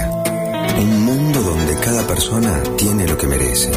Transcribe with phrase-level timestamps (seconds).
[0.00, 3.70] Un mundo donde cada persona tiene lo que merece.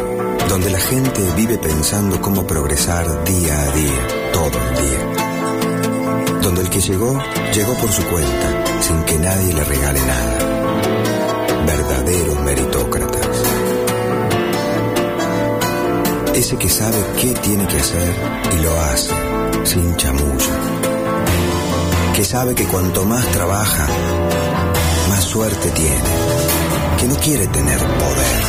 [0.47, 6.41] Donde la gente vive pensando cómo progresar día a día, todo el día.
[6.41, 7.20] Donde el que llegó,
[7.54, 11.65] llegó por su cuenta, sin que nadie le regale nada.
[11.65, 13.43] Verdaderos meritócratas.
[16.34, 18.15] Ese que sabe qué tiene que hacer
[18.57, 19.14] y lo hace,
[19.65, 20.86] sin chamulla
[22.15, 23.87] que sabe que cuanto más trabaja,
[25.07, 26.09] más suerte tiene,
[27.00, 28.43] que no quiere tener poder,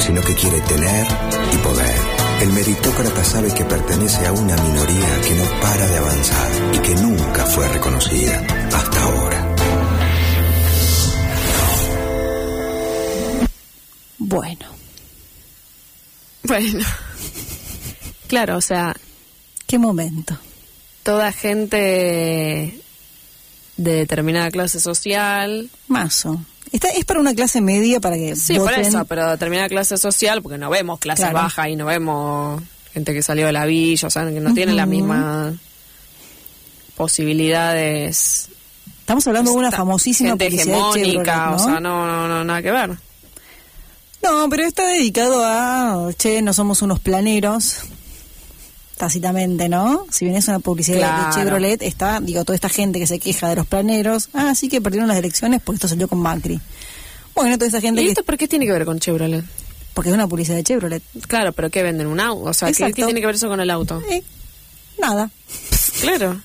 [0.00, 1.06] sino que quiere tener
[1.52, 1.96] y poder.
[2.40, 6.94] El meritócrata sabe que pertenece a una minoría que no para de avanzar y que
[6.94, 9.54] nunca fue reconocida hasta ahora.
[14.18, 14.66] Bueno.
[16.44, 16.84] Bueno.
[18.28, 18.94] Claro, o sea,
[19.66, 20.38] ¿Qué momento?
[21.02, 22.80] toda gente
[23.78, 25.70] de determinada clase social.
[25.86, 26.42] Mazo.
[26.70, 28.80] Esta es para una clase media para que Sí, por voten.
[28.84, 31.36] eso, pero determinada clase social, porque no vemos clase Claro.
[31.38, 32.62] baja y no vemos
[32.92, 34.94] gente que salió de la villa, o sea, que no tiene las Ujú.
[34.96, 35.54] mismas
[36.96, 38.48] posibilidades.
[39.00, 41.56] Estamos hablando de una famosísima gente hegemónica, ¿no?
[41.56, 42.90] o sea, no, no, no, nada que ver.
[44.22, 47.76] No, pero está dedicado a, che, no somos unos planeros,
[48.98, 50.04] tácitamente, ¿no?
[50.10, 51.26] Si bien es una publicidad Claro.
[51.28, 54.68] de Chevrolet, está, digo, toda esta gente que se queja de los planeros, ah, sí
[54.68, 56.60] que perdieron las elecciones porque esto salió con Macri.
[57.34, 59.44] Bueno, toda esta gente ¿Y que, esto por qué tiene que ver con Chevrolet?
[59.94, 61.02] porque es una publicidad de Chevrolet.
[61.26, 62.06] Claro, pero ¿qué venden?
[62.06, 62.50] ¿Un auto?
[62.50, 62.94] O sea, ¿qué, Exacto.
[62.96, 64.00] qué tiene que ver eso con el auto?
[64.10, 64.22] Eh,
[65.00, 65.28] nada.
[66.00, 66.40] Claro.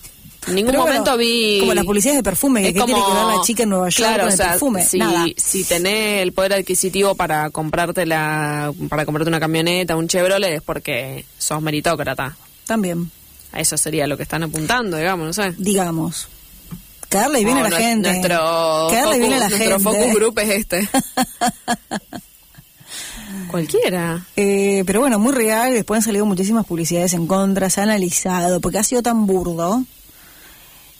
[0.47, 1.59] En ningún Pero momento bueno, vi...
[1.59, 3.85] Como las publicidades de perfume, que Es ¿qué tiene que ver la chica en Nueva
[3.89, 4.85] York claro, con o el sea, perfume?
[4.85, 5.25] Si, Nada.
[5.37, 10.61] si tenés el poder adquisitivo para comprarte la, para comprarte una camioneta, un Chevrolet, es
[10.61, 12.35] porque sos meritócrata.
[12.65, 13.09] También,
[13.53, 15.53] A eso sería lo que están apuntando, digamos, no sé.
[15.57, 16.27] digamos.
[17.09, 18.09] Caerle bien No, a la gente.
[18.09, 20.05] Nuestro, Caerle bien a la focus, nuestro gente.
[20.07, 20.89] focus group es este.
[23.49, 24.25] Cualquiera.
[24.35, 28.59] Eh, pero bueno, muy real, después han salido muchísimas publicidades en contra, se ha analizado,
[28.61, 29.83] porque ha sido tan burdo.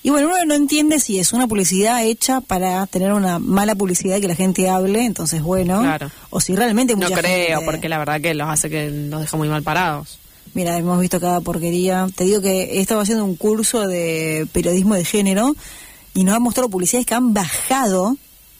[0.05, 4.17] Y bueno, uno no entiende si es una publicidad hecha para tener una mala publicidad
[4.17, 6.11] y que la gente hable, entonces bueno, Claro.
[6.29, 9.21] o si realmente No mucha creo, gente- porque la verdad que los hace que los
[9.21, 10.19] deja muy mal parados.
[10.53, 12.07] Mira, hemos visto cada porquería.
[12.15, 15.55] Te digo que he estado haciendo un curso de periodismo de género
[16.13, 18.17] y nos han mostrado publicidades que han bajado,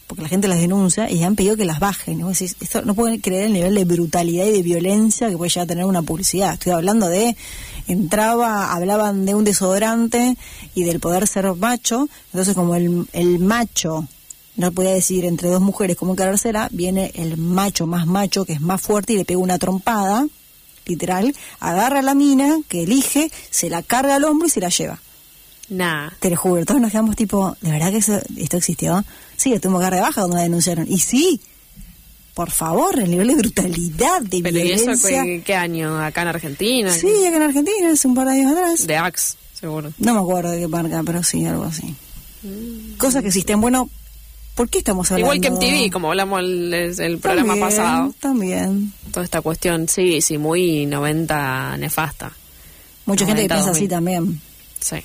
[0.08, 2.26] porque la gente las denuncia, y han pedido que las bajen.
[2.28, 5.66] Decís, esto no pueden creer el nivel de brutalidad y de violencia que puede llegar
[5.66, 6.54] a tener una publicidad.
[6.54, 7.36] Estoy hablando de,
[7.88, 10.38] entraba, hablaban de un desodorante
[10.76, 14.08] y del poder ser macho, entonces como el, el macho
[14.56, 18.62] no podía decidir entre dos mujeres cómo encarársela, viene el macho más macho, que es
[18.62, 20.28] más fuerte, y le pega una trompada,
[20.86, 24.70] literal, agarra a la mina que elige, se la carga al hombro y se la
[24.70, 25.02] lleva.
[25.70, 26.10] Nah.
[26.20, 29.04] Te lo juro, todos nos quedamos tipo, ¿de verdad que eso- esto existió?
[29.38, 30.86] Sí, tuvimos que de baja cuando la denunciaron.
[30.92, 31.40] Y sí,
[32.34, 35.24] por favor, el nivel de brutalidad, de Pero ¿y eso violencia.
[35.24, 35.98] qué, qué año?
[36.00, 36.92] ¿Acá en Argentina?
[36.92, 38.86] Sí, acá en Argentina, hace un par de años atrás.
[38.88, 39.92] De Axe, seguro.
[39.98, 41.96] No me acuerdo de qué marca, pero sí, algo así.
[42.98, 43.62] Cosas que existen.
[43.62, 43.90] Bueno,
[44.56, 45.34] ¿por qué estamos hablando?
[45.34, 48.16] Igual que MTV, como hablamos el, el programa También, pasado.
[48.20, 48.94] También.
[49.12, 52.32] Toda esta cuestión, sí, sí, muy 90 nefasta.
[53.06, 53.90] Mucha gente que 90, piensa así 2000.
[53.90, 54.42] también.
[54.80, 54.98] Sí.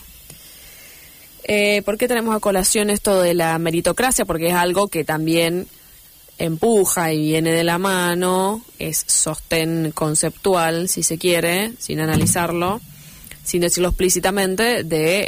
[1.50, 4.26] Eh, ¿Por qué tenemos a colación esto de la meritocracia?
[4.26, 5.66] Porque es algo que también
[6.36, 12.82] empuja y viene de la mano, es sostén conceptual, si se quiere, sin analizarlo,
[13.44, 15.26] sin decirlo explícitamente, de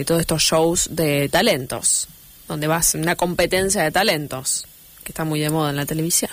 [0.00, 2.06] eh, todos estos shows de talentos,
[2.48, 4.66] donde vas una competencia de talentos,
[5.04, 6.30] que está muy de moda en la televisión.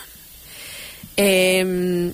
[1.15, 2.11] Eh,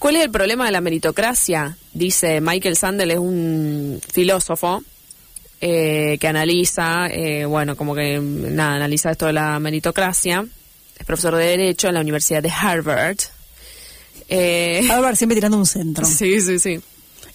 [0.00, 1.78] ¿Cuál es el problema de la meritocracia?
[1.92, 4.82] Dice Michael Sandel, es un filósofo
[5.60, 10.46] eh, que analiza, eh, bueno, como que nada, analiza esto de la meritocracia.
[10.98, 13.18] Es profesor de Derecho en la Universidad de Harvard.
[14.28, 16.04] Eh, Álvaro siempre tirando un centro.
[16.04, 16.80] sí, sí, sí.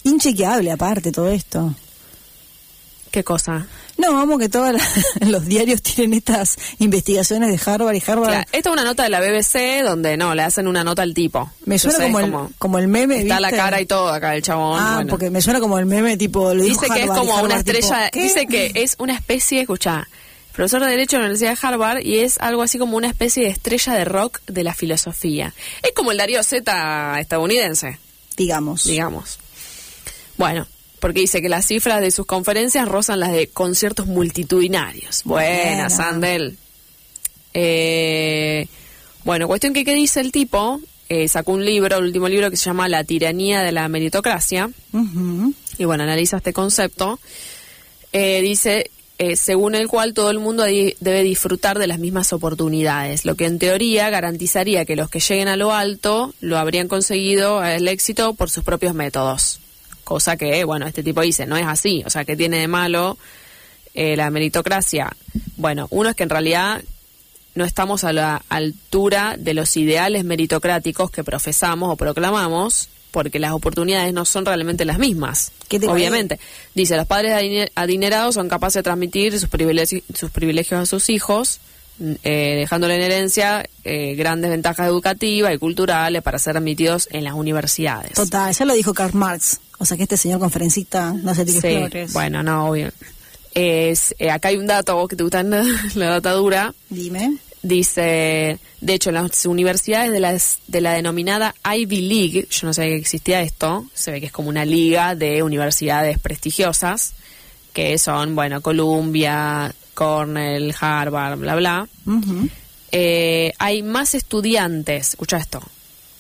[0.03, 1.75] Inchequeable aparte todo esto.
[3.12, 3.68] ¿Qué cosa?
[3.98, 4.74] No, vamos que todos
[5.22, 8.30] los diarios tienen estas investigaciones de Harvard y Harvard.
[8.30, 11.13] Claro, esta es una nota de la BBC donde no, le hacen una nota al
[11.13, 11.51] tipo.
[11.66, 13.22] Me suena Entonces, como, el, como el meme.
[13.22, 14.80] Está la cara y todo acá el chabón.
[14.81, 15.10] Ah, bueno.
[15.10, 16.54] porque me suena como el meme tipo.
[16.54, 20.07] Lo Dice que es como una Harvard, estrella, dice que es una especie, escucha,
[20.54, 23.44] profesor de Derecho en la Universidad de Harvard y es algo así como una especie
[23.44, 25.54] de estrella de rock de la filosofía.
[25.81, 28.00] Es como el Darío Z estadounidense,
[28.38, 28.86] Digamos.
[28.86, 29.40] digamos.
[30.38, 30.68] Bueno,
[31.03, 35.23] porque dice que las cifras de sus conferencias rozan las de conciertos multitudinarios.
[35.25, 35.89] Buena.
[35.89, 36.55] Sandel.
[37.53, 38.67] Eh,
[39.25, 40.79] bueno, cuestión que qué dice el tipo,
[41.09, 44.69] eh, sacó un libro, el último libro que se llama La tiranía de la meritocracia
[45.77, 47.19] y bueno, analiza este concepto,
[48.13, 53.25] eh, dice eh, según el cual todo el mundo debe disfrutar de las mismas oportunidades,
[53.25, 57.61] lo que en teoría garantizaría que los que lleguen a lo alto lo habrían conseguido
[57.61, 59.59] el éxito por sus propios métodos.
[60.03, 62.03] Cosa que, bueno, este tipo dice, no es así.
[62.05, 63.17] O sea, que tiene de malo
[63.94, 65.15] eh, la meritocracia?
[65.57, 66.81] Bueno, uno es que en realidad
[67.55, 73.51] no estamos a la altura de los ideales meritocráticos que profesamos o proclamamos, porque las
[73.51, 75.51] oportunidades no son realmente las mismas.
[75.67, 76.39] ¿Qué te Obviamente.
[76.73, 81.11] Dice, los padres adine- adinerados son capaces de transmitir sus privilegios, sus privilegios a sus
[81.11, 81.59] hijos,
[81.99, 87.23] mm, eh, dejándole en herencia eh, grandes ventajas educativas y culturales para ser admitidos en
[87.23, 88.13] las universidades.
[88.13, 89.59] Total, ya lo dijo Karl Marx.
[89.83, 92.13] O sea que este señor conferencista no se tire Sí, flores.
[92.13, 92.89] bueno, no, obvio.
[93.53, 95.62] Es, eh, acá hay un dato, vos que te gusta la,
[95.95, 96.74] la data dura.
[96.89, 97.35] Dime.
[97.62, 100.38] Dice, de hecho, en las universidades de la,
[100.68, 104.31] de la denominada Ivy League, yo no sabía que existía esto, se ve que es
[104.31, 107.13] como una liga de universidades prestigiosas,
[107.74, 111.88] que son, bueno, Columbia, Cornell, Harvard, bla, bla.
[112.94, 115.62] Eh, hay más estudiantes, escucha esto,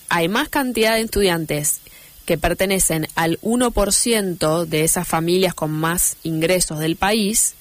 [0.09, 1.79] hay más cantidad de estudiantes
[2.25, 7.55] que pertenecen al 1% de esas familias con más ingresos del país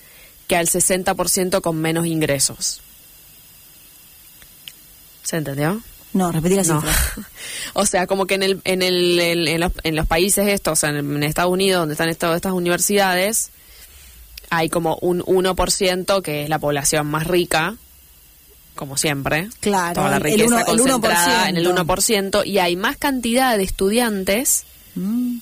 [0.47, 2.81] que al 60% con menos ingresos.
[5.23, 5.83] ¿Se entendió?
[6.13, 6.83] No, repetí la No.
[7.73, 10.77] o sea, como que en, el, en, el, en, los, en los países estos, o
[10.77, 13.51] sea, en, en Estados Unidos, donde están todas estas universidades,
[14.51, 17.77] hay como un 1% que es la población más rica,
[18.75, 19.49] como siempre.
[19.61, 21.85] Claro, Toda la el riqueza uno- el concentrada en el 1%.
[22.41, 24.65] 1%, y hay más cantidad de estudiantes
[24.95, 25.39] Mm.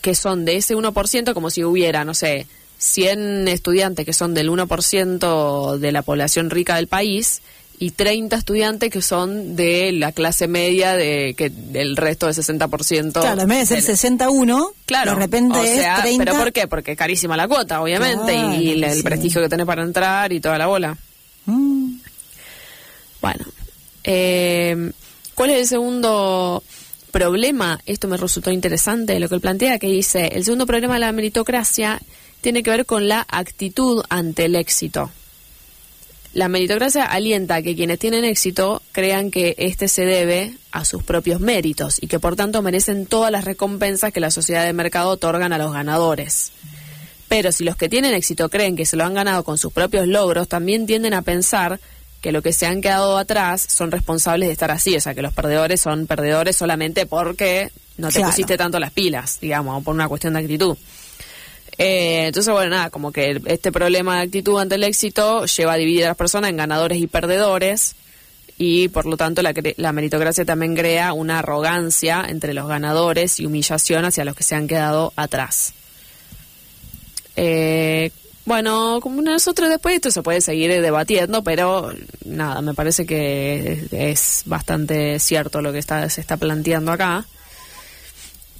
[0.00, 2.46] que son de ese 1%, como si hubiera, no sé,
[2.78, 7.40] 100 estudiantes que son del 1% de la población rica del país
[7.78, 13.20] y 30 estudiantes que son de la clase media de que del resto del 60%.
[13.20, 16.24] Claro, en vez de ser del- 61, Claro, de repente o sea, es 30.
[16.24, 16.66] ¿pero por qué?
[16.68, 19.02] Porque es carísima la cuota, obviamente, Claro, y el, el sí.
[19.02, 20.96] prestigio que tenés para entrar y toda la bola.
[21.46, 21.81] Mm.
[23.22, 23.46] Bueno,
[24.02, 24.90] eh,
[25.36, 26.62] ¿cuál es el segundo
[27.12, 27.80] problema?
[27.86, 31.12] Esto me resultó interesante lo que él plantea, que dice, el segundo problema de la
[31.12, 32.00] meritocracia
[32.40, 35.10] tiene que ver con la actitud ante el éxito.
[36.34, 41.04] La meritocracia alienta a que quienes tienen éxito crean que éste se debe a sus
[41.04, 45.10] propios méritos y que por tanto merecen todas las recompensas que la sociedad de mercado
[45.10, 46.50] otorgan a los ganadores.
[47.28, 50.08] Pero si los que tienen éxito creen que se lo han ganado con sus propios
[50.08, 51.78] logros, también tienden a pensar
[52.22, 55.20] que lo que se han quedado atrás son responsables de estar así, o sea, que
[55.20, 58.30] los perdedores son perdedores solamente porque no te Claro.
[58.30, 60.76] pusiste tanto las pilas, digamos, o por una cuestión de actitud.
[61.78, 65.76] Eh, entonces, bueno, nada, como que este problema de actitud ante el éxito lleva a
[65.76, 67.96] dividir a las personas en ganadores y perdedores
[68.58, 74.04] y por lo tanto la meritocracia también crea una arrogancia entre los ganadores y humillación
[74.04, 75.72] hacia los que se han quedado atrás.
[77.36, 78.10] Eh,
[78.44, 81.92] bueno, como nosotros después esto se puede seguir eh, debatiendo, pero
[82.24, 87.24] nada, me parece que es, bastante cierto lo que está, se está planteando acá.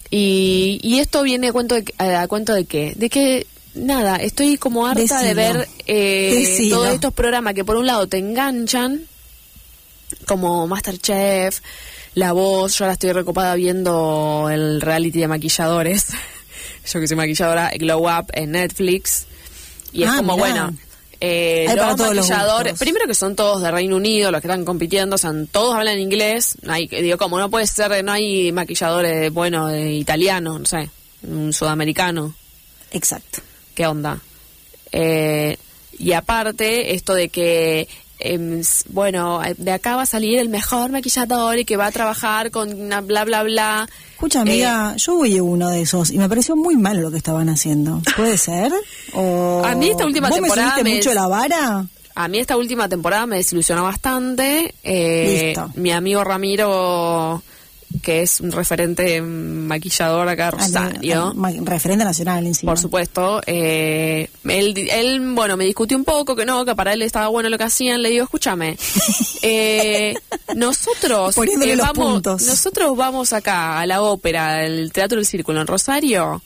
[0.08, 2.92] Y, y esto viene a cuento de, a cuento de qué?
[2.96, 7.86] De que, nada, estoy como harta de ver eh, todos estos programas que por un
[7.86, 9.08] lado te enganchan,
[10.26, 11.60] como Masterchef,
[12.14, 16.08] La Voz, yo ahora estoy recopada viendo el reality de maquilladores,
[16.92, 19.26] yo que soy maquilladora, Glow Up en Netflix,
[19.92, 20.48] y es Ah, como, mirá.
[20.48, 20.76] bueno,
[21.20, 24.40] eh, Hay los para todos los maquilladores, primero que son todos de Reino Unido, los
[24.40, 28.10] que están compitiendo, o sea, todos hablan inglés, hay, digo, como no puede ser, no
[28.12, 30.90] hay maquilladores, bueno, de italiano, no sé,
[31.22, 32.34] un sudamericano,
[32.90, 33.40] Exacto.
[33.74, 34.18] ¿qué onda?
[34.90, 35.56] Eh,
[35.98, 37.88] y aparte, esto de que,
[38.18, 41.92] em, s- bueno, de acá va a salir el mejor maquillador y que va a
[41.92, 43.88] trabajar con una bla, bla, bla.
[44.12, 47.16] Escucha, Eh, amiga, yo a uno de esos y me pareció muy malo lo que
[47.16, 48.00] estaban haciendo.
[48.16, 48.72] ¿Puede ser?
[49.14, 49.62] O...
[49.66, 51.86] A mí esta última ¿Vos temporada me subiste me- mucho la vara?
[52.14, 54.74] A mí esta última temporada me desilusionó bastante.
[54.84, 55.70] Eh, Listo.
[55.76, 57.42] Mi amigo Ramiro,
[58.02, 61.34] que es un referente maquillador acá de Rosario.
[61.62, 62.72] Referente nacional encima.
[62.72, 63.40] Por supuesto.
[63.46, 67.48] Eh, él, él, bueno, me discutió un poco que no, que para él estaba bueno
[67.48, 68.02] lo que hacían.
[68.02, 68.76] Le digo, escúchame,
[69.42, 70.14] eh,
[70.56, 72.42] nosotros eh, los vamos, puntos.
[72.42, 76.42] nosotros vamos acá a la ópera, al Teatro del Círculo en Rosario.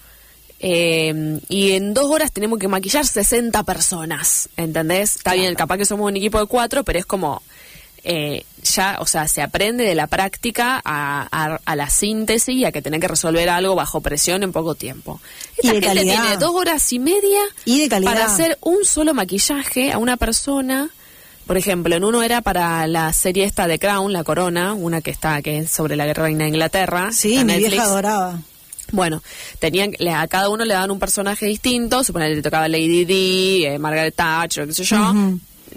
[0.58, 5.16] eh, y en dos horas tenemos que maquillar 60 personas, ¿entendés?
[5.16, 7.42] Está bien, capaz que somos un equipo de cuatro, pero es como,
[8.06, 12.64] eh, ya, o sea, se aprende de la práctica a, a- a la síntesis y
[12.64, 15.20] a que tener que resolver algo bajo presión en poco tiempo.
[15.62, 16.20] Y Esta de gente calidad.
[16.22, 18.12] tiene dos horas y media Y de calidad.
[18.12, 20.88] para hacer un solo maquillaje a una persona.
[21.46, 25.10] Por ejemplo, en uno era para la serie esta de Crown, La Corona, una que
[25.12, 27.10] está que es sobre la guerra reina de Inglaterra.
[27.12, 27.70] Sí, mi Netflix.
[27.70, 28.40] vieja adoraba.
[28.92, 29.22] Bueno,
[29.58, 33.64] tenían a cada uno le daban un personaje distinto, suponete que le tocaba Lady Di,
[33.64, 35.12] eh, Margaret Thatcher, qué sé yo.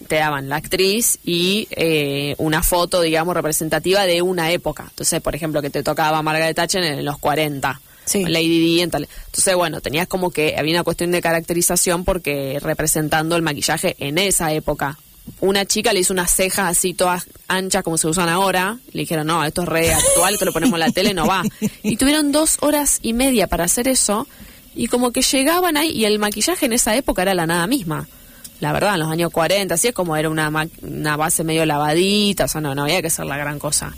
[0.09, 4.87] Te daban la actriz y eh, una foto, digamos, representativa de una época.
[4.89, 7.79] Entonces, por ejemplo, que te tocaba Margaret Thatcher en los 40.
[8.03, 8.25] Sí.
[8.25, 9.07] Lady Di en tal.
[9.27, 14.17] Entonces, bueno, tenías como que había una cuestión de caracterización porque representando el maquillaje en
[14.17, 14.97] esa época.
[15.41, 18.79] Una chica le hizo unas cejas así todas anchas como se usan ahora.
[18.91, 21.43] Le dijeron, no, esto es re actual, esto lo ponemos en la tele, no va.
[21.83, 24.27] Y tuvieron dos horas y media para hacer eso.
[24.73, 28.07] Y como que llegaban ahí, y el maquillaje en esa época era la nada misma.
[28.59, 31.65] La verdad, en los años 40, así es como era una, ma- una base medio
[31.65, 33.95] lavadita, o sea, no, no había que ser la gran cosa.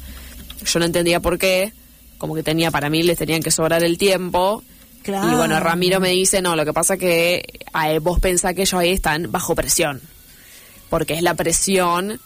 [0.65, 1.73] Yo no entendía por qué,
[2.19, 4.63] como que tenía, para mí les tenían que sobrar el tiempo.
[5.01, 5.31] Claro.
[5.31, 7.43] Y bueno, Ramiro me dice, no, lo que pasa que
[7.87, 9.99] eh, vos pensás que ellos ahí están bajo presión.
[10.91, 12.19] Porque es la presión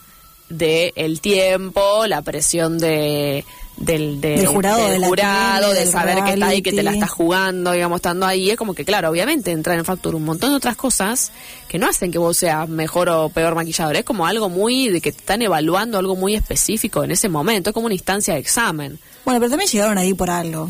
[0.50, 3.46] del el tiempo, la presión de
[3.78, 6.92] del, de- Del jurado, del de jurado, de saber que está ahí, que te la
[6.92, 8.50] estás jugando, digamos, estando ahí.
[8.50, 11.32] Es como que, claro, obviamente entran en factura un montón de otras cosas
[11.68, 13.96] que no hacen que vos seas mejor o peor maquillador.
[13.98, 17.72] Es como algo muy de que te están evaluando algo muy específico en ese momento.
[17.72, 18.98] Es como una instancia de examen.
[19.26, 20.70] Bueno, pero también llegaron ahí por algo,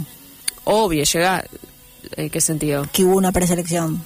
[0.64, 1.44] Obvio, llega.
[2.16, 2.88] ¿En qué sentido?
[2.92, 4.04] que hubo una preselección.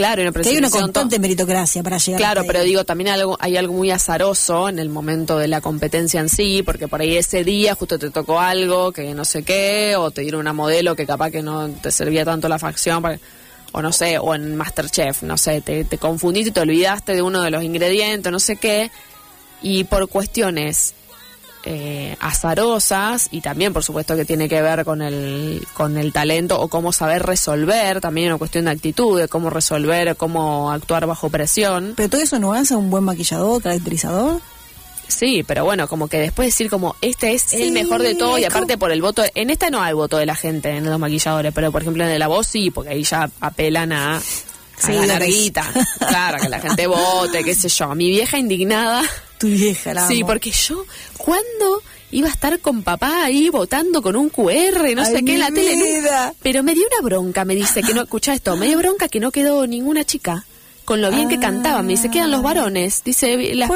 [0.00, 3.20] Claro, una Que hay una constante to- meritocracia para llegar Claro, pero digo, también hay
[3.20, 7.02] algo, hay algo muy azaroso en el momento de la competencia en sí, porque por
[7.02, 10.54] ahí ese día justo te tocó algo que no sé qué, o te dieron una
[10.54, 13.18] modelo que capaz que no te servía tanto la facción, para-
[13.72, 17.22] o no sé, o en Masterchef, no sé, te, te confundiste y te olvidaste de
[17.22, 18.90] uno de los ingredientes, no sé qué,
[19.62, 20.94] y por cuestiones
[21.64, 26.60] eh, azarosas y también por supuesto que tiene que ver con el con el talento
[26.60, 31.28] o cómo saber resolver también una cuestión de actitud de cómo resolver cómo actuar bajo
[31.28, 34.40] presión Pero todo eso no hace un buen maquillador, caracterizador.
[35.08, 38.38] sí pero bueno como que después decir como este es Sí, el mejor de todo
[38.38, 40.98] y aparte por el voto en esta no hay voto de la gente en los
[40.98, 44.20] maquilladores pero por ejemplo en la voz sí porque ahí ya apelan a a
[44.86, 45.36] Sí, ganar lo que es.
[45.36, 45.64] guita.
[46.08, 47.94] claro, que la gente vote, qué sé yo.
[47.94, 49.02] Mi vieja indignada
[49.40, 50.26] Tu vieja, la Sí, amo.
[50.28, 50.84] porque yo,
[51.16, 51.82] ¿cuándo
[52.12, 55.40] iba a estar con papá ahí votando con un QR, no Ay, sé qué, en
[55.40, 56.00] la mi tele?
[56.00, 56.34] Vida.
[56.42, 59.18] Pero me dio una bronca, me dice, que no, escucha esto, me dio bronca que
[59.20, 60.44] no quedó ninguna chica.
[60.84, 61.40] Con lo bien que Ah.
[61.40, 63.02] cantaban, me dice, quedan los varones.
[63.04, 63.70] Dice, las,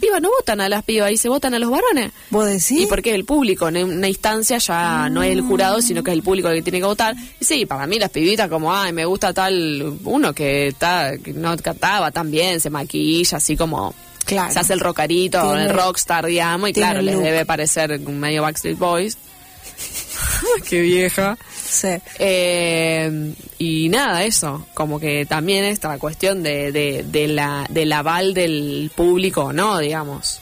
[0.00, 2.12] pibas no votan a las pibas, y se votan a los varones.
[2.30, 2.82] ¿Vos decís?
[2.82, 6.16] Y porque el público en una instancia ya no es el jurado, sino que es
[6.16, 7.16] el público el que tiene que votar.
[7.40, 11.32] Y sí, para mí las pibitas como, ay, me gusta tal uno que, está, que
[11.32, 13.92] no cantaba tan bien, se maquilla, así como
[14.30, 14.52] Claro.
[14.52, 17.24] se hace el rockarito, Tiene- el rockstar, digamos, y claro, les look.
[17.24, 19.16] debe parecer medio Backstreet Boys.
[20.68, 21.36] Qué vieja.
[21.62, 21.88] Sí.
[22.18, 28.34] Eh, y nada, eso, como que también esta cuestión de, de, de la, del aval
[28.34, 29.78] del público, ¿no?
[29.78, 30.40] Digamos.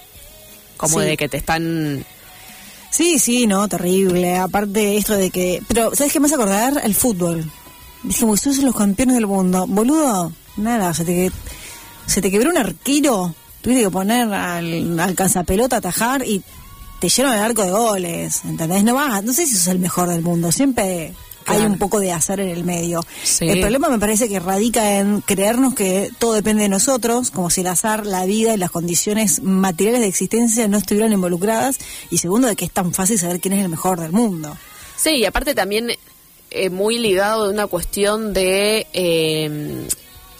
[0.76, 1.06] Como Sí.
[1.06, 2.04] de que te están
[2.90, 4.36] Sí, sí, no, terrible.
[4.38, 5.60] Aparte esto de que...
[5.68, 6.80] Pero, ¿sabes qué me hace acordar?
[6.82, 7.44] El fútbol.
[8.02, 9.66] Dije, vos sos los campeones del mundo.
[9.68, 11.30] Boludo, nada, se te,
[12.06, 13.34] se te quebró un arquero.
[13.60, 16.42] Tuviste que poner al, al cazapelota a atajar y
[17.00, 18.42] te llenan el arco de goles.
[18.44, 18.84] ¿Entendés?
[18.84, 20.52] No vas, no sé si sos el mejor del mundo.
[20.52, 21.14] Siempre
[21.48, 23.04] hay un poco de azar en el medio.
[23.22, 23.48] Sí.
[23.48, 27.62] El problema me parece que radica en creernos que todo depende de nosotros, como si
[27.62, 31.78] el azar, la vida y las condiciones materiales de existencia no estuvieran involucradas.
[32.10, 34.56] Y segundo, de que es tan fácil saber quién es el mejor del mundo.
[34.96, 35.90] Sí, y aparte también
[36.50, 39.86] eh, muy ligado de una cuestión de eh,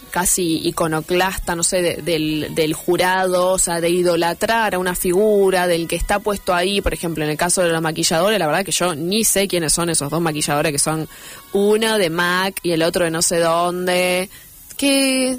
[0.09, 5.67] casi iconoclasta, no sé, de- del, del jurado, o sea, de idolatrar a una figura,
[5.67, 8.65] del que está puesto ahí, por ejemplo, en el caso de los maquilladores, la verdad
[8.65, 11.07] que yo ni sé quiénes son esos dos maquilladores, que son
[11.53, 14.29] uno de Mac y el otro de no sé dónde,
[14.77, 15.37] que,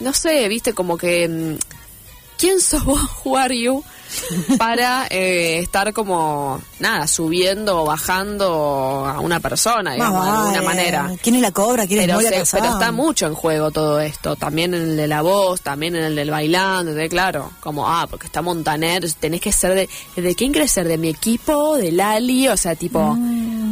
[0.00, 1.28] no sé, viste, como que...
[1.28, 1.54] mm,
[2.38, 3.82] ¿Quién sos vos, who are you?
[4.58, 10.62] Para eh, estar como, nada, subiendo o bajando a una persona, digamos, de Más alguna
[10.62, 11.10] manera.
[11.22, 11.86] ¿Quién es la cobra?
[11.86, 15.06] ¿Quién es Pero, se- pero está mucho en juego todo esto, también en el de
[15.08, 19.40] la voz, también en el del bailando, de claro, como, ah, porque está Montaner, tenés
[19.40, 19.88] que ser de,
[20.20, 20.88] ¿de quién querés ser?
[20.88, 21.76] ¿De mi equipo?
[21.76, 22.48] ¿De Lali?
[22.48, 23.16] O sea, tipo,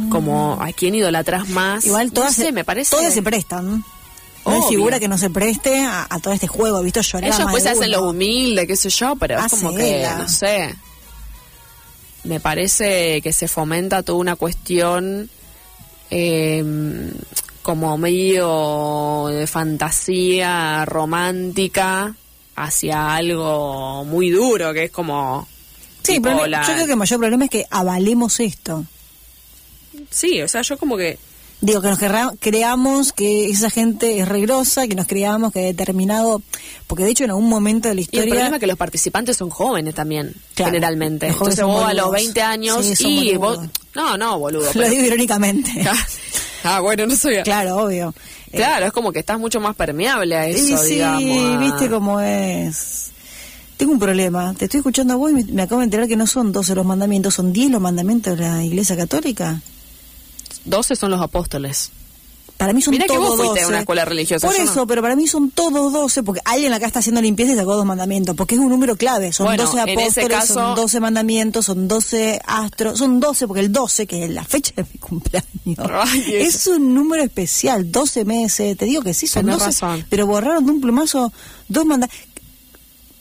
[0.09, 1.83] como, ¿a quién idolatras más?
[1.85, 1.87] Mm.
[1.87, 2.95] Igual todas, no sé, se, me parece...
[2.95, 3.83] todas se prestan.
[4.45, 4.69] No hay Obvio.
[4.69, 6.81] figura que no se preste a, a todo este juego.
[6.83, 10.17] Visto llorar Ellos pues hacen lo humilde, qué sé yo, pero es como que, Hacela.
[10.17, 10.75] no sé.
[12.23, 15.29] Me parece que se fomenta toda una cuestión
[16.11, 16.63] eh,
[17.61, 22.15] como medio de fantasía romántica
[22.55, 25.47] hacia algo muy duro, que es como...
[26.03, 28.85] Sí, pero la- yo creo que el mayor problema es que avalemos esto.
[30.09, 31.17] Sí, o sea, yo como que...
[31.61, 31.99] Digo, que nos
[32.39, 36.41] creamos que esa gente es regrosa, que nos creamos que determinado...
[36.85, 38.33] Porque de hecho en algún momento de la Y el historia...
[38.33, 41.27] problema es que los participantes son jóvenes también, Claro, generalmente.
[41.29, 42.23] los jóvenes Entonces vos a los boludos.
[42.23, 43.55] 20 años Sí, y vos...
[43.57, 43.71] boludos.
[43.95, 44.69] No, no, boludo.
[44.75, 45.71] Lo digo irónicamente.
[46.67, 47.43] Ah, bueno, no sabía.
[47.43, 48.11] Claro, obvio.
[48.51, 51.53] Eh, Claro, es como que estás mucho más permeable a eso, sí, digamos.
[51.55, 53.11] a- viste cómo es.
[53.77, 54.51] Tengo un problema.
[54.57, 56.73] Te estoy escuchando a vos y me, me acabo de enterar que no son 12
[56.73, 59.61] los mandamientos, son 10 los mandamientos de la Iglesia Católica.
[60.65, 61.91] 12 son los apóstoles.
[62.57, 63.65] Para mí son que todos vos fuiste a 12.
[63.67, 64.87] una escuela religiosa, Por eso, no.
[64.87, 67.85] pero para mí son todos 12, porque alguien acá está haciendo limpieza y sacó dos
[67.85, 69.33] mandamientos, porque es un número clave.
[69.33, 73.45] Son Bueno, 12 en ese apóstoles, caso- son 12 mandamientos, son 12 astros, son 12,
[73.47, 77.91] porque el 12, que es la fecha de mi cumpleaños, Ay, es un número especial,
[77.91, 80.05] 12 meses, te digo que sí, son Tenés 12, razón.
[80.09, 81.33] pero borraron de un plumazo
[81.67, 82.25] dos mandamientos.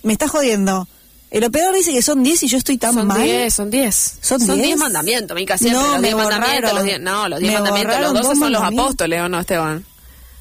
[0.04, 0.86] Me está jodiendo.
[1.34, 3.20] El operador dice que son 10 y yo estoy tan Son mal.
[3.20, 4.18] 10, son 10.
[4.20, 4.56] ¿Son 10?
[4.56, 5.82] 10 mandamientos, Mica, siempre.
[5.82, 7.92] No, los me 10 mandamientos, los 10 no, los 10 Me mandamientos.
[7.92, 9.84] Los borraron 12 dos son los apóstoles, ¿o no, Esteban?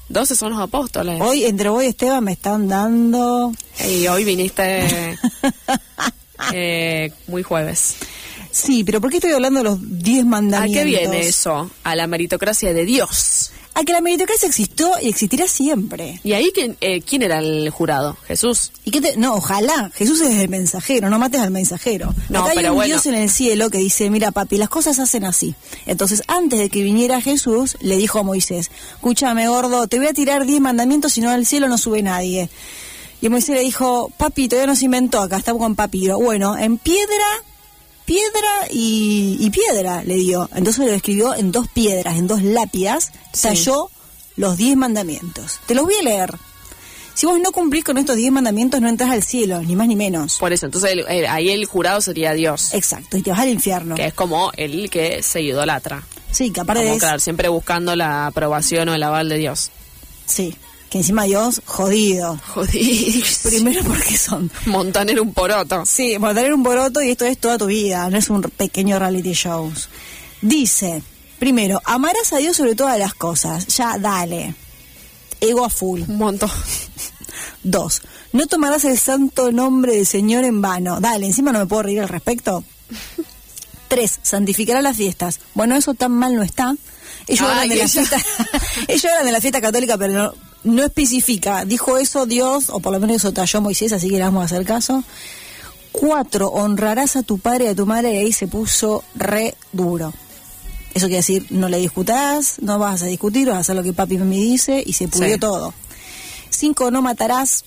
[0.08, 1.20] 12 son los apóstoles.
[1.20, 3.52] Hoy, entre vos y Esteban, me están dando...
[3.88, 5.18] Y hoy viniste
[6.52, 7.96] eh, muy jueves.
[8.54, 10.78] Sí, pero ¿por qué estoy hablando de los 10 ¿A mandamientos?
[10.78, 11.68] qué viene eso?
[11.82, 13.50] A la meritocracia de Dios.
[13.76, 16.20] A que la meritocracia existió y existirá siempre.
[16.22, 18.16] ¿Y ahí quién, eh, quién era el jurado?
[18.28, 18.70] Jesús.
[18.84, 19.90] ¿Y qué te- No, ojalá.
[19.96, 22.14] Jesús es el mensajero, no mates al mensajero.
[22.28, 22.94] No, Acá hay pero un bueno.
[22.94, 25.56] Dios en el cielo que dice, mira papi, las cosas se hacen así.
[25.86, 30.12] Entonces, antes de que viniera Jesús, le dijo a Moisés, escúchame gordo, te voy a
[30.12, 32.48] tirar 10 mandamientos, si no al cielo no sube nadie.
[33.20, 36.16] Y Moisés le dijo, papi, todavía no se inventó, acá estamos con papiro.
[36.20, 37.26] Bueno, en piedra,
[38.04, 40.48] piedra y, y piedra le dio.
[40.54, 43.48] Entonces lo escribió en dos piedras, en dos lápidas, Sí.
[43.48, 43.90] talló
[44.36, 45.60] los 10 mandamientos.
[45.66, 46.34] Te los voy a leer.
[47.14, 49.94] Si vos no cumplís con estos 10 mandamientos, no entras al cielo, ni más ni
[49.94, 50.38] menos.
[50.38, 52.74] Por eso, entonces el- el- ahí el jurado sería Dios.
[52.74, 53.94] Exacto, y te vas al infierno.
[53.94, 56.02] Que es como el que se idolatra.
[56.32, 59.70] Sí, que Como, claro, siempre buscando la aprobación o el aval de Dios.
[60.26, 60.56] Sí,
[60.94, 62.38] que encima Dios, jodido.
[62.54, 62.70] Joder.
[63.42, 64.48] Primero porque son...
[64.66, 65.84] Montaner un poroto.
[65.84, 69.32] Sí, tener un boroto y esto es toda tu vida, no es un pequeño reality
[69.32, 69.72] show.
[70.40, 71.02] Dice,
[71.40, 73.66] primero, amarás a Dios sobre todas las cosas.
[73.76, 74.54] Ya, dale.
[75.40, 76.02] Ego a full.
[76.06, 76.52] Un montón.
[77.64, 78.00] Dos,
[78.32, 81.00] no tomarás el santo nombre del Señor en vano.
[81.00, 82.62] Dale, encima no me puedo reír al respecto.
[83.88, 85.40] Tres, santificará las fiestas.
[85.54, 86.72] Bueno, eso tan mal no está.
[87.26, 87.92] Ellos Ay, hablan de la ella.
[87.92, 88.16] fiesta,
[88.86, 91.64] ellos hablan de la fiesta católica, pero no, no especifica.
[91.64, 94.46] Dijo eso Dios, o por lo menos eso talló Moisés, así que le vamos a
[94.46, 95.04] hacer caso.
[95.92, 100.12] Cuatro, honrarás a tu padre y a tu madre, y ahí se puso re duro.
[100.92, 103.92] Eso quiere decir, no le discutirás, no vas a discutir, vas a hacer lo que
[103.92, 105.40] papi me dice, y se pudrió Sí.
[105.40, 105.74] todo.
[106.50, 107.64] Cinco, no matarás.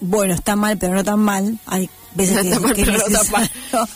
[0.00, 1.58] Bueno, está mal, pero no tan mal.
[1.66, 3.50] Hay veces que, Está mal, que pero no tan mal.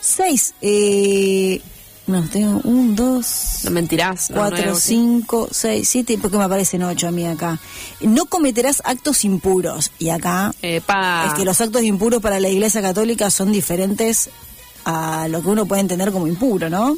[0.00, 1.60] Seis, eh,
[2.06, 4.30] no, tengo un, dos, No mentirás.
[4.30, 7.58] no, cuatro, cinco, seis, siete, porque me aparecen ocho a mí acá.
[8.00, 9.92] No cometerás actos impuros.
[9.98, 11.26] Y acá Epa.
[11.28, 14.30] es que los actos impuros para la Iglesia Católica son diferentes
[14.84, 16.96] a lo que uno puede entender como impuro, ¿no?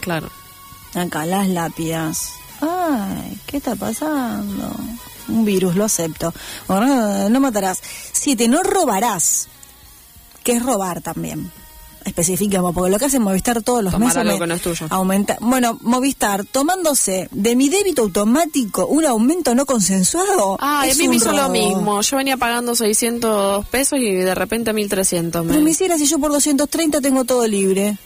[0.00, 0.28] Claro.
[0.94, 2.30] Acá, las lápidas.
[2.60, 4.74] Ay, ¿qué está pasando?
[5.28, 6.34] Un virus, lo acepto.
[6.66, 7.80] Bueno, no matarás.
[8.12, 9.46] Siete, no robarás.
[10.42, 11.52] Que es robar también.
[12.04, 14.62] Especificamos, porque lo que hace Movistar todos los Tomar meses algo me que no es
[14.62, 14.86] tuyo.
[14.90, 15.36] aumenta.
[15.40, 20.56] Bueno, Movistar, tomándose de mi débito automático un aumento no consensuado.
[20.60, 21.50] Ah, a es mí me hizo lo robo.
[21.52, 22.00] mismo.
[22.00, 25.46] Yo venía pagando 600 pesos y de repente 1300.
[25.46, 27.98] Pero me hiciera si yo por 230 tengo todo libre.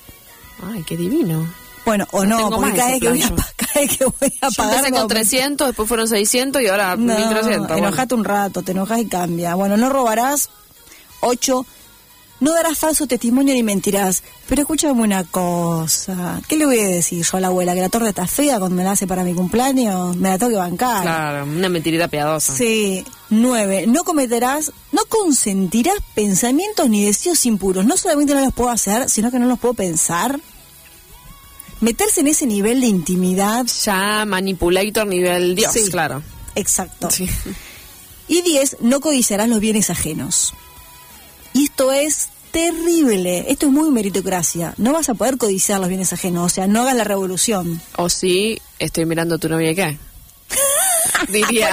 [0.72, 1.46] Ay, qué divino.
[1.86, 4.48] Bueno, o no, tengo porque cada vez, que voy a, cada vez que voy a
[4.48, 4.74] Yo pagar.
[4.76, 5.14] empecé con aumenta.
[5.14, 7.68] 300, después fueron 600 y ahora No, 1300.
[7.68, 7.76] bueno.
[7.88, 9.54] enojate un rato, te enojas y cambia.
[9.54, 10.48] Bueno, no robarás.
[11.20, 11.64] Ocho,
[12.40, 14.22] no darás falso testimonio ni mentirás.
[14.48, 16.40] Pero escúchame una cosa.
[16.48, 17.74] ¿Qué le voy a decir yo a la abuela?
[17.74, 20.16] ¿Que la torta está fea cuando me la hace para mi cumpleaños?
[20.16, 21.02] Me la tengo que bancar.
[21.02, 22.54] Claro, una mentirita piadosa.
[22.54, 23.04] Sí.
[23.30, 27.86] Nueve, no cometerás, no consentirás pensamientos ni deseos impuros.
[27.86, 30.38] No solamente no los puedo hacer, sino que no los puedo pensar.
[31.80, 33.66] Meterse en ese nivel de intimidad.
[33.84, 35.90] Ya manipulator nivel Dios, Sí.
[35.90, 36.22] claro.
[36.54, 37.10] Exacto.
[37.10, 37.28] Sí.
[38.28, 40.54] Y 10, no codiciarás los bienes ajenos.
[41.54, 44.74] Y esto es terrible, esto es muy meritocracia.
[44.76, 47.80] No vas a poder codiciar los bienes ajenos, o sea, no hagas la revolución.
[47.96, 49.96] O si estoy mirando a tu novia, ¿qué?
[51.32, 51.70] Diría.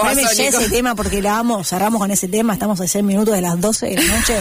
[0.00, 2.86] Poneme ese, te- ah, ese tema porque la amo, cerramos con ese tema, estamos a
[2.86, 4.40] 6 minutos de las 12 de la noche.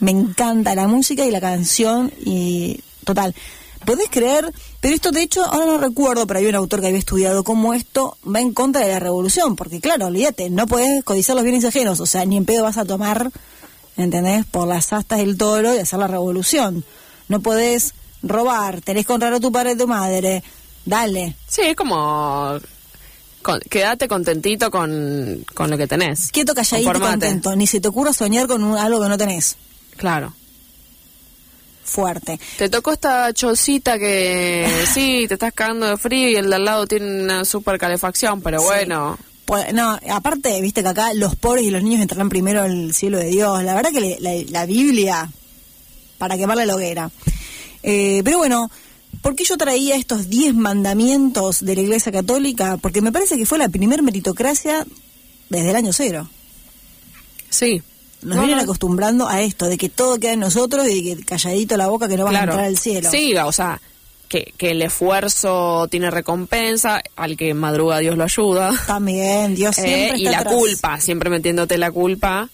[0.00, 3.34] Me encanta la música y la canción y total.
[3.84, 4.52] ¿Podés creer?
[4.80, 7.74] Pero esto de hecho, ahora no recuerdo, pero había un autor que había estudiado cómo
[7.74, 11.64] esto va en contra de la revolución, porque claro, olvídate, no podés codiciar los bienes
[11.64, 13.32] ajenos, o sea, ni en pedo vas a tomar,
[13.96, 14.44] ¿entendés?
[14.46, 16.84] Por las astas del toro y hacer la revolución.
[17.28, 20.42] No podés robar, tenés que honrar a tu padre y a tu madre,
[20.84, 21.36] dale.
[21.48, 22.58] Sí, es como.
[23.42, 26.30] con- quédate contentito con, con lo que tenés.
[26.30, 27.56] Quieto, calladito contento.
[27.56, 29.56] Ni se te ocurra soñar con un- algo que no tenés.
[29.96, 30.34] Claro.
[31.84, 32.38] fuerte.
[32.56, 36.64] Te tocó esta chocita que sí, te estás cagando de frío y el de al
[36.64, 38.64] lado tiene una super calefacción, pero Sí.
[38.64, 39.18] bueno.
[39.52, 43.18] Pues, no, aparte, viste que acá los pobres y los niños entrarán primero al cielo
[43.18, 43.62] de Dios.
[43.64, 45.30] La verdad que le- la, la Biblia,
[46.16, 47.10] para quemarle la hoguera.
[47.82, 48.70] Eh, pero bueno,
[49.20, 52.78] ¿por qué yo traía estos 10 mandamientos de la Iglesia Católica?
[52.78, 54.86] Porque me parece que fue la primer meritocracia
[55.50, 56.30] desde el año cero.
[57.50, 57.82] Sí.
[58.22, 58.62] Nos No, vienen no.
[58.62, 62.08] acostumbrando a esto, de que todo queda en nosotros y de que calladito la boca
[62.08, 63.10] que no van a entrar al cielo.
[63.10, 63.82] Sí, o sea,
[64.32, 68.72] que, que el esfuerzo tiene recompensa, al que madruga Dios lo ayuda.
[68.86, 70.54] También, Dios Eh, siempre y la atrás.
[70.54, 72.48] culpa, siempre metiéndote la culpa.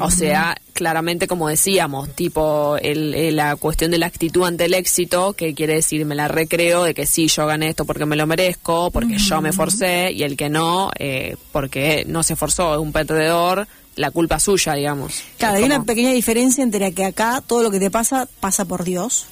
[0.00, 4.72] O sea, claramente como decíamos, tipo el, el- la cuestión de la actitud ante el
[4.74, 8.16] éxito, que quiere decir me la recreo de que sí, yo gané esto porque me
[8.16, 12.72] lo merezco, porque yo me forcé, y el que no, eh, porque no se forzó,
[12.74, 15.22] es un perdedor, la culpa suya, digamos.
[15.36, 18.64] Claro, Es hay una pequeña diferencia entre que acá todo lo que te pasa pasa
[18.64, 19.26] por Dios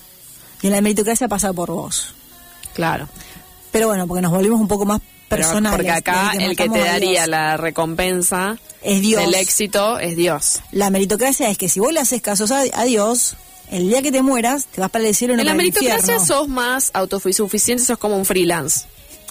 [0.65, 2.15] y en la meritocracia pasa por vos.
[2.73, 3.07] Claro.
[3.71, 5.77] Pero bueno, porque nos volvimos un poco más Pero personales.
[5.77, 9.21] porque acá desde el que te daría la recompensa Es Dios.
[9.21, 10.61] del éxito es Dios.
[10.73, 13.37] La meritocracia es que si vos le haces caso a, Dios,
[13.71, 16.19] el día que te mueras, te vas para el cielo y no En la meritocracia
[16.19, 18.87] sos más autosuficiente, sos como un freelance.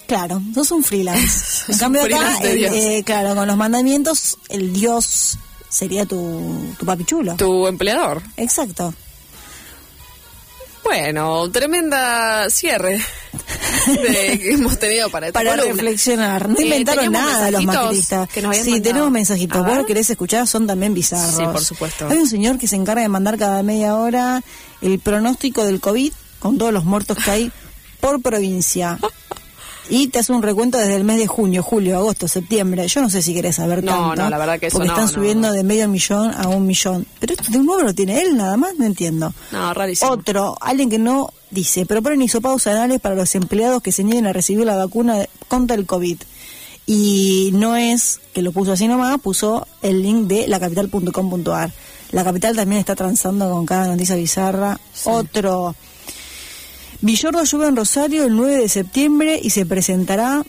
[0.05, 1.63] Claro, sos un freelance.
[1.71, 6.75] En cambio acá, freelance de el- eh, claro, con los mandamientos, el Dios sería tu,
[6.77, 7.35] tu papi chulo.
[7.37, 8.21] Tu empleador.
[8.37, 8.93] Exacto.
[10.83, 13.01] Bueno, tremenda cierre
[13.87, 15.73] de- que hemos tenido para esta Para columna.
[15.73, 16.49] reflexionar.
[16.49, 18.29] No inventaron nada los macristas.
[18.29, 18.83] que nos sí, mandado.
[18.83, 19.65] tenemos mensajitos.
[19.65, 21.35] Vos querés escuchar, son también bizarros.
[21.35, 22.07] Sí, por supuesto.
[22.09, 24.41] Hay un señor que se encarga de mandar cada media hora
[24.81, 27.51] el pronóstico del COVID con todos los muertos que hay
[27.99, 28.99] por provincia.
[29.89, 32.87] Y te hace un recuento desde el mes de junio, julio, agosto, septiembre.
[32.87, 34.23] Yo no sé si querés saber No, tanto.
[34.23, 36.65] no, la verdad que eso Porque no, están no, subiendo de medio millón a un
[36.65, 37.05] millón.
[37.19, 39.33] Pero esto de un número tiene él nada más, no entiendo.
[39.51, 40.11] No, rarísimo.
[40.11, 44.33] Otro, alguien que no dice, proponen hisopados anales para los empleados que se nieguen a
[44.33, 46.17] recibir la vacuna contra el COVID.
[46.85, 51.71] Y no es que lo puso así nomás, puso el link de lacapital.com.ar.
[52.11, 54.79] La capital también está transando con cada noticia bizarra.
[55.05, 55.75] Otro,
[57.03, 60.43] Villordo llueve en Rosario el 9 de septiembre y se presentará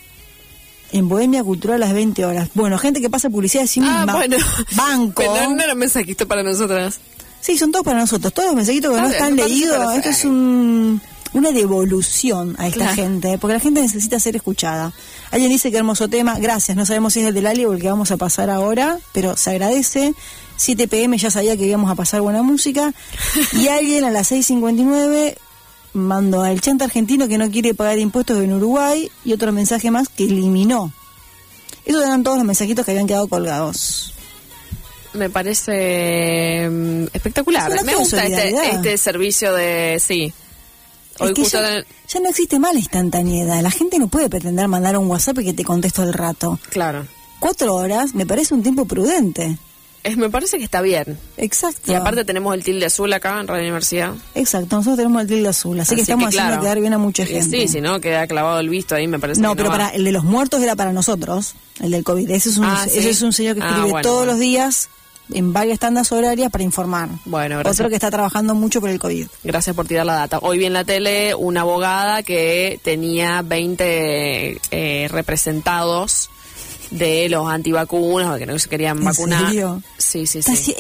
[0.92, 2.48] en Bohemia Cultural a las 20 horas.
[2.54, 4.02] Bueno, gente que pasa publicidad de sí misma.
[4.08, 4.36] Ah, bueno.
[4.76, 5.22] Banco.
[5.34, 7.00] Pero no era un mensajito para nosotras.
[7.40, 8.32] Sí, son todos para nosotros.
[8.32, 9.94] Todos los mensajitos que no están leídos.
[9.96, 11.00] Esto es un,
[11.32, 12.94] una devolución a esta Claro.
[12.94, 14.92] gente, porque la gente necesita ser escuchada.
[15.32, 16.38] Alguien dice que hermoso tema.
[16.38, 16.76] Gracias.
[16.76, 19.36] No sabemos si es el del Ali o el que vamos a pasar ahora, pero
[19.36, 20.14] se agradece.
[20.56, 22.94] 7 pm ya sabía que íbamos a pasar buena música.
[23.54, 25.34] Y alguien a las 6.59
[25.94, 30.09] mandó al chanta argentino que no quiere pagar impuestos en Uruguay y otro mensaje más
[30.09, 30.92] que eliminó.
[31.87, 34.12] Esos eran todos los mensajitos que habían quedado colgados.
[35.12, 37.72] Me parece mm, espectacular.
[37.72, 40.00] Es Me gusta este, este servicio de...
[40.04, 40.33] Sí.
[41.20, 41.61] Hoy Es que justo...
[41.62, 43.61] ya, en- ya no existe más la instantaneidad.
[43.62, 46.59] La gente no puede pretender mandar un WhatsApp y que te contesto al rato.
[46.70, 47.07] Claro.
[47.38, 49.57] Cuatro horas me parece un tiempo prudente.
[50.04, 51.18] Es, me parece que está bien.
[51.38, 51.90] Exacto.
[51.90, 54.12] Y aparte tenemos el tilde azul acá en Radio Universidad.
[54.34, 56.62] Exacto, nosotros tenemos el tilde azul, así, que estamos haciendo claro.
[56.62, 57.58] quedar bien a mucha gente.
[57.62, 59.76] Sí, si no, queda clavado el visto ahí, me parece no, que pero va.
[59.76, 62.30] para el de los muertos era para nosotros, el del COVID.
[62.30, 62.98] Ese es un, Ah, ¿sí?
[62.98, 64.32] ese es un señor que Ah, escribe bueno, todos bueno.
[64.32, 64.90] los días
[65.32, 67.08] en varias tandas horarias para informar.
[67.24, 67.80] Bueno, gracias.
[67.80, 69.26] Otro que está trabajando mucho por el COVID.
[69.42, 70.38] Gracias por tirar la data.
[70.42, 76.28] Hoy vi en la tele una abogada que tenía 20 eh, representados
[76.94, 79.46] de los antivacunas o que no se querían ¿En vacunar.
[79.46, 79.83] serio?
[79.98, 80.74] Sí, sí, sí.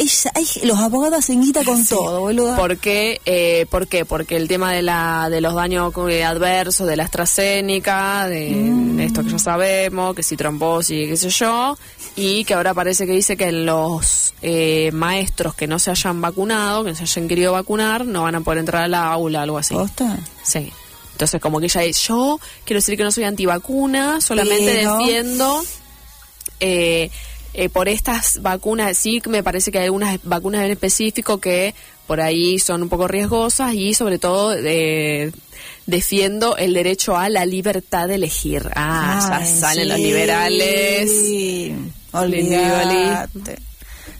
[0.62, 2.56] los abogados hacen guita con todo, boludo.
[2.56, 3.20] ¿Por qué?
[3.26, 4.04] Eh, ¿Por qué?
[4.04, 8.96] Porque el tema de la de los daños eh, adversos de la AstraZeneca, de, Mm.
[8.96, 11.76] de esto que ya sabemos, que si trombosis, qué sé yo,
[12.16, 16.84] y que ahora parece que dice que los eh, maestros que no se hayan vacunado,
[16.84, 19.74] que no se hayan querido vacunar, no van a poder entrar al aula, algo así.
[19.74, 20.18] ¿Posta?
[20.44, 20.72] Sí.
[21.12, 25.64] Entonces, como que ella es, yo quiero decir que no soy antivacuna, solamente Pero- defiendo
[26.64, 27.10] eh,
[27.52, 28.96] eh, por estas vacunas.
[28.96, 31.74] Sí, que me parece que hay algunas vacunas en específico que
[32.06, 35.30] por ahí son un poco riesgosas y sobre todo eh,
[35.86, 38.68] defiendo el derecho a la libertad de elegir.
[38.74, 41.10] Ah, ya salen los liberales.
[42.12, 43.58] Olvídate.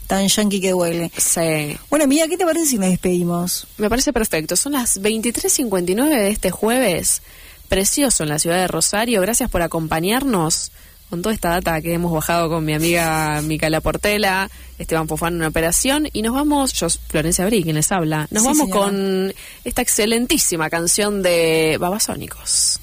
[0.05, 1.11] Tan yankee que huele.
[1.17, 1.75] Sí.
[1.89, 3.65] Bueno, amiga, ¿qué te parece si nos despedimos?
[3.79, 4.55] Me parece perfecto.
[4.55, 7.23] Son las 23.59 de este jueves.
[7.69, 9.19] Precioso en la ciudad de Rosario.
[9.21, 10.71] Gracias por acompañarnos
[11.15, 15.39] con toda esta data que hemos bajado con mi amiga Micaela Portela, Esteban Fofán en
[15.39, 16.09] una operación.
[16.11, 18.81] Y nos vamos, yo, Florencia Abrí, quien les habla, nos Sí, vamos señora.
[18.81, 22.81] con esta excelentísima canción de Babasónicos.